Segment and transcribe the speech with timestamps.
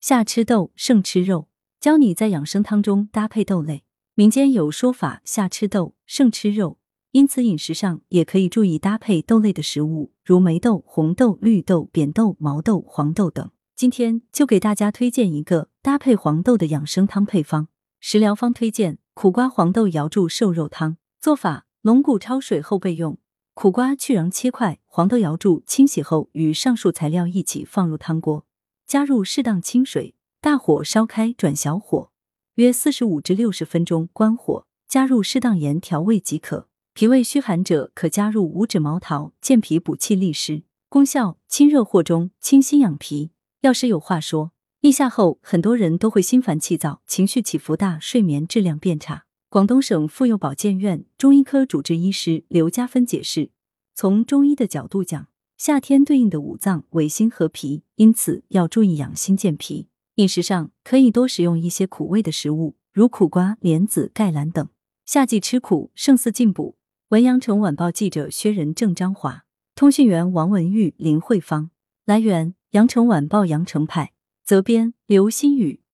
[0.00, 1.48] 夏吃豆，盛吃肉，
[1.80, 3.82] 教你在养生汤中搭配豆类。
[4.14, 6.78] 民间有说法，夏吃豆，盛吃肉，
[7.10, 13.50] 因此饮食上也可以注意搭配豆类的食物，如梅豆、红豆、绿豆、扁豆、毛豆、黄豆等。
[13.74, 17.66] 今天就给大家推荐一个搭配黄豆的养生汤配方。
[17.98, 20.96] 食疗方推荐苦瓜黄豆瑶柱瘦肉汤。
[21.20, 23.18] 做法：龙骨焯水后备用，
[23.54, 28.46] 苦瓜去瓤切块，黄豆瑶柱清洗后与上述材料一起放入汤锅，
[28.88, 32.10] 加入适当清水，大火烧开转小火，
[32.54, 36.68] 约四十五至六十分钟，关火，加入适当盐调味即可。
[36.94, 40.62] 脾胃虚寒者可加入五指毛桃，健脾补气利湿。
[40.88, 43.32] 功效：清热和中，清心养脾。
[43.60, 49.26] 药师有话说：立夏后，很多人都会心烦气躁，情绪起伏大，睡眠质量变差。
[49.50, 53.50] 广东省妇幼保健院中医科主治医师刘家芬解释：
[53.94, 59.88] 从中医的角度讲，夏天对应的五脏为心和脾，因此要注意养心健脾。
[60.14, 64.68] 饮食上可以多食用一些苦味的食物，如苦瓜、莲子、盖兰等。
[65.04, 66.76] 夏季吃苦，胜似进补。
[67.08, 71.70] 文阳城晚报记者薛仁正、张华，通讯员王文玉、林慧芳。
[72.06, 72.54] 来源。
[72.72, 74.12] 羊城晚报羊城派
[74.44, 75.80] 责编刘新宇